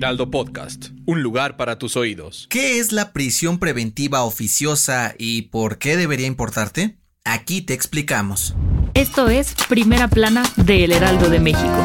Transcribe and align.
Heraldo 0.00 0.30
Podcast, 0.30 0.92
un 1.04 1.22
lugar 1.22 1.58
para 1.58 1.76
tus 1.76 1.94
oídos. 1.94 2.46
¿Qué 2.48 2.78
es 2.78 2.90
la 2.90 3.12
prisión 3.12 3.58
preventiva 3.58 4.22
oficiosa 4.22 5.14
y 5.18 5.42
por 5.42 5.76
qué 5.76 5.98
debería 5.98 6.26
importarte? 6.26 6.96
Aquí 7.26 7.60
te 7.60 7.74
explicamos. 7.74 8.54
Esto 8.94 9.28
es 9.28 9.54
Primera 9.68 10.08
Plana 10.08 10.42
de 10.56 10.84
El 10.84 10.92
Heraldo 10.92 11.28
de 11.28 11.40
México. 11.40 11.84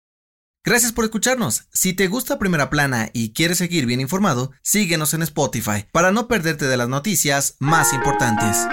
Gracias 0.67 0.91
por 0.91 1.05
escucharnos. 1.05 1.69
Si 1.71 1.93
te 1.93 2.09
gusta 2.09 2.39
Primera 2.39 2.69
Plana 2.69 3.09
y 3.13 3.31
quieres 3.31 3.57
seguir 3.57 3.85
bien 3.85 4.01
informado, 4.01 4.51
síguenos 4.63 5.13
en 5.13 5.21
Spotify 5.21 5.85
para 5.93 6.11
no 6.11 6.27
perderte 6.27 6.67
de 6.67 6.75
las 6.75 6.89
noticias 6.89 7.55
más 7.59 7.93
importantes. 7.93 8.67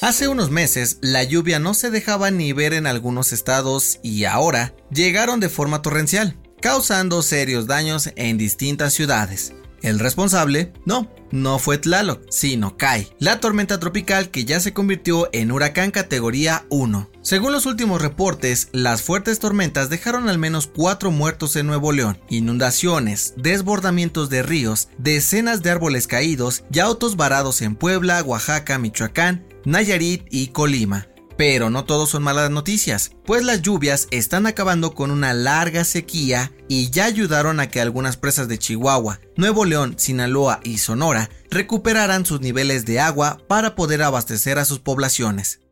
Hace 0.00 0.26
unos 0.26 0.50
meses 0.50 0.98
la 1.02 1.22
lluvia 1.22 1.60
no 1.60 1.72
se 1.72 1.92
dejaba 1.92 2.32
ni 2.32 2.52
ver 2.52 2.72
en 2.72 2.88
algunos 2.88 3.32
estados 3.32 4.00
y 4.02 4.24
ahora 4.24 4.74
llegaron 4.90 5.38
de 5.38 5.48
forma 5.48 5.82
torrencial, 5.82 6.36
causando 6.60 7.22
serios 7.22 7.68
daños 7.68 8.10
en 8.16 8.36
distintas 8.36 8.92
ciudades. 8.92 9.52
El 9.84 9.98
responsable, 9.98 10.72
no, 10.86 11.10
no 11.30 11.58
fue 11.58 11.76
Tlaloc, 11.76 12.22
sino 12.30 12.78
Kai, 12.78 13.06
la 13.18 13.38
tormenta 13.38 13.78
tropical 13.78 14.30
que 14.30 14.46
ya 14.46 14.58
se 14.58 14.72
convirtió 14.72 15.28
en 15.34 15.52
huracán 15.52 15.90
categoría 15.90 16.64
1. 16.70 17.10
Según 17.20 17.52
los 17.52 17.66
últimos 17.66 18.00
reportes, 18.00 18.70
las 18.72 19.02
fuertes 19.02 19.40
tormentas 19.40 19.90
dejaron 19.90 20.30
al 20.30 20.38
menos 20.38 20.66
cuatro 20.66 21.10
muertos 21.10 21.54
en 21.56 21.66
Nuevo 21.66 21.92
León, 21.92 22.18
inundaciones, 22.30 23.34
desbordamientos 23.36 24.30
de 24.30 24.42
ríos, 24.42 24.88
decenas 24.96 25.62
de 25.62 25.72
árboles 25.72 26.06
caídos 26.06 26.64
y 26.72 26.78
autos 26.78 27.16
varados 27.16 27.60
en 27.60 27.76
Puebla, 27.76 28.22
Oaxaca, 28.22 28.78
Michoacán, 28.78 29.46
Nayarit 29.66 30.22
y 30.30 30.46
Colima. 30.46 31.08
Pero 31.36 31.68
no 31.68 31.84
todos 31.84 32.10
son 32.10 32.22
malas 32.22 32.50
noticias, 32.50 33.10
pues 33.24 33.42
las 33.42 33.62
lluvias 33.62 34.06
están 34.10 34.46
acabando 34.46 34.94
con 34.94 35.10
una 35.10 35.34
larga 35.34 35.84
sequía 35.84 36.52
y 36.68 36.90
ya 36.90 37.06
ayudaron 37.06 37.58
a 37.58 37.68
que 37.68 37.80
algunas 37.80 38.16
presas 38.16 38.46
de 38.46 38.58
Chihuahua, 38.58 39.20
Nuevo 39.36 39.64
León, 39.64 39.94
Sinaloa 39.98 40.60
y 40.62 40.78
Sonora 40.78 41.30
recuperaran 41.50 42.24
sus 42.24 42.40
niveles 42.40 42.84
de 42.84 43.00
agua 43.00 43.38
para 43.48 43.74
poder 43.74 44.02
abastecer 44.02 44.58
a 44.58 44.64
sus 44.64 44.78
poblaciones. 44.78 45.63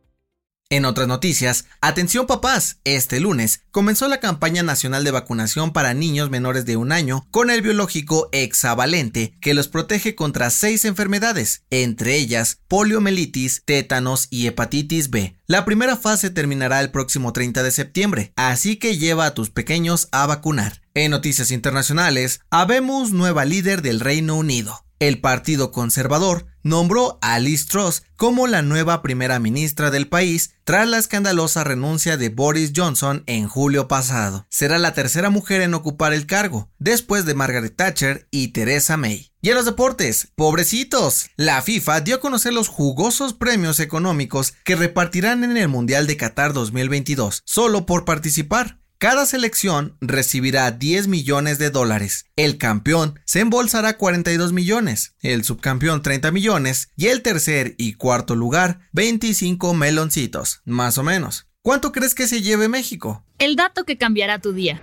En 0.73 0.85
otras 0.85 1.07
noticias, 1.07 1.65
atención 1.81 2.25
papás, 2.25 2.77
este 2.83 3.19
lunes 3.19 3.61
comenzó 3.69 4.07
la 4.07 4.19
campaña 4.19 4.63
nacional 4.63 5.03
de 5.03 5.11
vacunación 5.11 5.71
para 5.71 5.93
niños 5.93 6.31
menores 6.31 6.65
de 6.65 6.77
un 6.77 6.91
año 6.91 7.27
con 7.29 7.51
el 7.51 7.61
biológico 7.61 8.27
hexavalente 8.31 9.35
que 9.39 9.53
los 9.53 9.67
protege 9.67 10.15
contra 10.15 10.49
seis 10.49 10.83
enfermedades, 10.85 11.61
entre 11.69 12.15
ellas 12.15 12.57
poliomielitis, 12.67 13.61
tétanos 13.65 14.25
y 14.31 14.47
hepatitis 14.47 15.11
B. 15.11 15.37
La 15.45 15.63
primera 15.63 15.95
fase 15.95 16.31
terminará 16.31 16.79
el 16.79 16.89
próximo 16.89 17.33
30 17.33 17.61
de 17.61 17.69
septiembre, 17.69 18.33
así 18.35 18.77
que 18.77 18.97
lleva 18.97 19.27
a 19.27 19.35
tus 19.35 19.51
pequeños 19.51 20.07
a 20.11 20.25
vacunar. 20.25 20.81
En 20.95 21.11
noticias 21.11 21.51
internacionales, 21.51 22.39
habemos 22.49 23.11
nueva 23.11 23.45
líder 23.45 23.83
del 23.83 23.99
Reino 23.99 24.33
Unido. 24.37 24.83
El 24.97 25.21
Partido 25.21 25.71
Conservador 25.71 26.47
nombró 26.63 27.19
a 27.21 27.37
Liz 27.39 27.67
Truss 27.67 28.03
como 28.15 28.47
la 28.47 28.61
nueva 28.61 29.01
primera 29.01 29.39
ministra 29.39 29.91
del 29.91 30.07
país 30.07 30.55
tras 30.63 30.87
la 30.87 30.97
escandalosa 30.97 31.63
renuncia 31.63 32.17
de 32.17 32.29
Boris 32.29 32.71
Johnson 32.75 33.23
en 33.27 33.47
julio 33.47 33.87
pasado. 33.87 34.45
Será 34.49 34.79
la 34.79 34.93
tercera 34.93 35.29
mujer 35.29 35.61
en 35.61 35.73
ocupar 35.73 36.13
el 36.13 36.25
cargo, 36.25 36.69
después 36.79 37.25
de 37.25 37.33
Margaret 37.33 37.75
Thatcher 37.75 38.27
y 38.31 38.49
Theresa 38.49 38.97
May. 38.97 39.31
Y 39.41 39.49
en 39.49 39.55
los 39.55 39.65
deportes, 39.65 40.29
pobrecitos, 40.35 41.29
la 41.35 41.61
FIFA 41.61 41.99
dio 41.99 42.15
a 42.15 42.19
conocer 42.21 42.53
los 42.53 42.69
jugosos 42.69 43.33
premios 43.33 43.81
económicos 43.81 44.53
que 44.63 44.77
repartirán 44.77 45.43
en 45.43 45.57
el 45.57 45.67
Mundial 45.67 46.07
de 46.07 46.15
Qatar 46.15 46.53
2022, 46.53 47.41
solo 47.45 47.85
por 47.85 48.05
participar. 48.05 48.82
Cada 49.03 49.25
selección 49.25 49.97
recibirá 49.99 50.71
10 50.71 51.09
millones 51.09 51.59
de 51.59 51.69
dólares. 51.69 52.27
El 52.37 52.57
campeón 52.57 53.19
se 53.25 53.41
embolsará 53.41 53.97
42 53.97 54.53
millones, 54.53 55.13
el 55.19 55.43
subcampeón 55.43 56.01
30 56.01 56.31
millones 56.31 56.89
y 56.95 57.07
el 57.07 57.21
tercer 57.21 57.75
y 57.77 57.95
cuarto 57.95 58.33
lugar 58.33 58.79
25 58.93 59.73
meloncitos, 59.73 60.61
más 60.63 60.97
o 60.97 61.03
menos. 61.03 61.47
¿Cuánto 61.61 61.91
crees 61.91 62.15
que 62.15 62.27
se 62.27 62.41
lleve 62.41 62.69
México? 62.69 63.25
El 63.39 63.57
dato 63.57 63.83
que 63.83 63.97
cambiará 63.97 64.39
tu 64.39 64.53
día. 64.53 64.81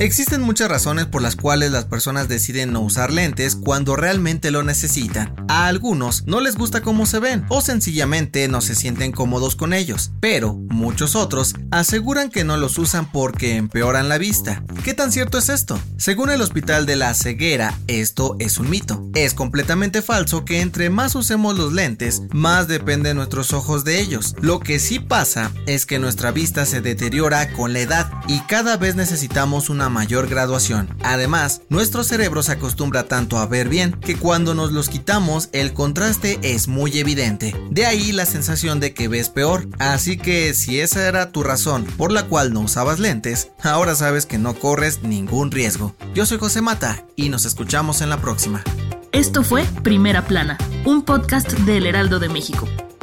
Existen 0.00 0.42
muchas 0.42 0.68
razones 0.68 1.06
por 1.06 1.22
las 1.22 1.34
cuales 1.34 1.72
las 1.72 1.84
personas 1.84 2.28
deciden 2.28 2.72
no 2.72 2.80
usar 2.82 3.12
lentes 3.12 3.56
cuando 3.56 3.96
realmente 3.96 4.52
lo 4.52 4.62
necesitan. 4.62 5.34
A 5.48 5.66
algunos 5.66 6.24
no 6.24 6.40
les 6.40 6.54
gusta 6.54 6.82
cómo 6.82 7.04
se 7.04 7.18
ven 7.18 7.44
o 7.48 7.60
sencillamente 7.60 8.46
no 8.46 8.60
se 8.60 8.76
sienten 8.76 9.10
cómodos 9.10 9.56
con 9.56 9.72
ellos, 9.72 10.12
pero 10.20 10.54
muchos 10.54 11.16
otros 11.16 11.56
aseguran 11.72 12.30
que 12.30 12.44
no 12.44 12.56
los 12.56 12.78
usan 12.78 13.10
porque 13.10 13.56
empeoran 13.56 14.08
la 14.08 14.18
vista. 14.18 14.62
¿Qué 14.84 14.94
tan 14.94 15.10
cierto 15.10 15.36
es 15.36 15.48
esto? 15.48 15.80
Según 15.96 16.30
el 16.30 16.42
Hospital 16.42 16.86
de 16.86 16.94
la 16.94 17.12
Ceguera, 17.12 17.76
esto 17.88 18.36
es 18.38 18.58
un 18.58 18.70
mito. 18.70 19.04
Es 19.16 19.34
completamente 19.34 20.00
falso 20.00 20.44
que 20.44 20.60
entre 20.60 20.90
más 20.90 21.16
usemos 21.16 21.58
los 21.58 21.72
lentes, 21.72 22.22
más 22.30 22.68
dependen 22.68 23.16
nuestros 23.16 23.52
ojos 23.52 23.82
de 23.82 23.98
ellos. 23.98 24.36
Lo 24.40 24.60
que 24.60 24.78
sí 24.78 25.00
pasa 25.00 25.50
es 25.66 25.86
que 25.86 25.98
nuestra 25.98 26.30
vista 26.30 26.66
se 26.66 26.80
deteriora 26.80 27.52
con 27.52 27.72
la 27.72 27.80
edad 27.80 28.12
y 28.28 28.38
cada 28.42 28.76
vez 28.76 28.94
necesitamos 28.94 29.70
una 29.70 29.87
mayor 29.88 30.28
graduación. 30.28 30.88
Además, 31.02 31.62
nuestro 31.68 32.04
cerebro 32.04 32.42
se 32.42 32.52
acostumbra 32.52 33.04
tanto 33.04 33.38
a 33.38 33.46
ver 33.46 33.68
bien 33.68 33.92
que 33.92 34.16
cuando 34.16 34.54
nos 34.54 34.72
los 34.72 34.88
quitamos 34.88 35.48
el 35.52 35.72
contraste 35.72 36.38
es 36.42 36.68
muy 36.68 36.98
evidente. 36.98 37.54
De 37.70 37.86
ahí 37.86 38.12
la 38.12 38.26
sensación 38.26 38.80
de 38.80 38.94
que 38.94 39.08
ves 39.08 39.28
peor. 39.28 39.68
Así 39.78 40.16
que 40.16 40.54
si 40.54 40.80
esa 40.80 41.06
era 41.06 41.32
tu 41.32 41.42
razón 41.42 41.84
por 41.96 42.12
la 42.12 42.26
cual 42.26 42.52
no 42.52 42.60
usabas 42.60 42.98
lentes, 42.98 43.50
ahora 43.62 43.94
sabes 43.94 44.26
que 44.26 44.38
no 44.38 44.54
corres 44.54 45.02
ningún 45.02 45.50
riesgo. 45.50 45.94
Yo 46.14 46.26
soy 46.26 46.38
José 46.38 46.62
Mata 46.62 47.04
y 47.16 47.28
nos 47.28 47.44
escuchamos 47.44 48.00
en 48.00 48.10
la 48.10 48.20
próxima. 48.20 48.62
Esto 49.12 49.42
fue 49.42 49.64
Primera 49.82 50.26
Plana, 50.26 50.58
un 50.84 51.02
podcast 51.02 51.50
del 51.52 51.86
Heraldo 51.86 52.18
de 52.18 52.28
México. 52.28 52.68